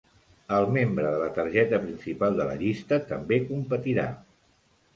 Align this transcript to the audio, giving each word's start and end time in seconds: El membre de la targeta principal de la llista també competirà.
El 0.59 0.63
membre 0.77 1.11
de 1.15 1.19
la 1.23 1.27
targeta 1.35 1.81
principal 1.85 2.41
de 2.41 2.49
la 2.49 2.57
llista 2.63 3.01
també 3.15 3.41
competirà. 3.53 4.11